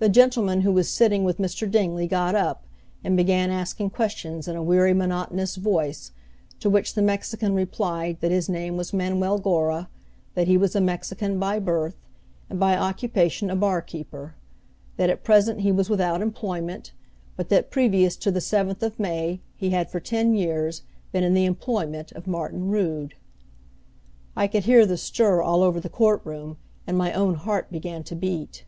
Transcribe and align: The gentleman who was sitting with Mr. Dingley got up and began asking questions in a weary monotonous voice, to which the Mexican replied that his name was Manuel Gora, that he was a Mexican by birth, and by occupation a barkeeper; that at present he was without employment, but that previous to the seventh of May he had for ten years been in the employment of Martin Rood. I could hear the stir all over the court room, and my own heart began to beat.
The 0.00 0.08
gentleman 0.08 0.60
who 0.60 0.70
was 0.70 0.88
sitting 0.88 1.24
with 1.24 1.38
Mr. 1.38 1.68
Dingley 1.68 2.06
got 2.06 2.36
up 2.36 2.62
and 3.02 3.16
began 3.16 3.50
asking 3.50 3.90
questions 3.90 4.46
in 4.46 4.54
a 4.54 4.62
weary 4.62 4.94
monotonous 4.94 5.56
voice, 5.56 6.12
to 6.60 6.70
which 6.70 6.94
the 6.94 7.02
Mexican 7.02 7.52
replied 7.52 8.18
that 8.20 8.30
his 8.30 8.48
name 8.48 8.76
was 8.76 8.92
Manuel 8.92 9.38
Gora, 9.40 9.88
that 10.34 10.46
he 10.46 10.56
was 10.56 10.76
a 10.76 10.80
Mexican 10.80 11.40
by 11.40 11.58
birth, 11.58 11.96
and 12.48 12.60
by 12.60 12.76
occupation 12.76 13.50
a 13.50 13.56
barkeeper; 13.56 14.36
that 14.98 15.10
at 15.10 15.24
present 15.24 15.62
he 15.62 15.72
was 15.72 15.90
without 15.90 16.22
employment, 16.22 16.92
but 17.34 17.48
that 17.48 17.68
previous 17.72 18.14
to 18.18 18.30
the 18.30 18.40
seventh 18.40 18.84
of 18.84 19.00
May 19.00 19.40
he 19.56 19.70
had 19.70 19.90
for 19.90 19.98
ten 19.98 20.32
years 20.32 20.82
been 21.10 21.24
in 21.24 21.34
the 21.34 21.44
employment 21.44 22.12
of 22.12 22.28
Martin 22.28 22.68
Rood. 22.68 23.14
I 24.36 24.46
could 24.46 24.62
hear 24.62 24.86
the 24.86 24.96
stir 24.96 25.42
all 25.42 25.60
over 25.64 25.80
the 25.80 25.88
court 25.88 26.20
room, 26.24 26.56
and 26.86 26.96
my 26.96 27.12
own 27.14 27.34
heart 27.34 27.72
began 27.72 28.04
to 28.04 28.14
beat. 28.14 28.62